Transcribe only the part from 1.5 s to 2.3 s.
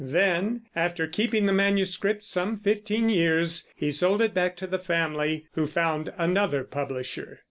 manuscript